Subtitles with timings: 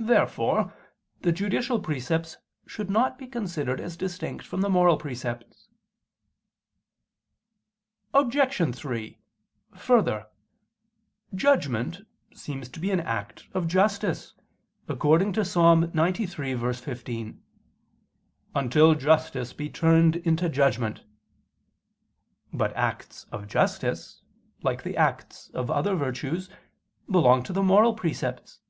[0.00, 0.72] Therefore
[1.20, 5.68] the judicial precepts should not be considered as distinct from the moral precepts.
[8.14, 8.74] Obj.
[8.74, 9.18] 3:
[9.76, 10.26] Further,
[11.34, 14.32] judgment seems to be an act of justice,
[14.88, 15.54] according to Ps.
[15.56, 17.38] 93:15:
[18.54, 21.04] "Until justice be turned into judgment."
[22.54, 24.22] But acts of justice,
[24.62, 26.48] like the acts of other virtues,
[27.10, 28.60] belong to the moral precepts.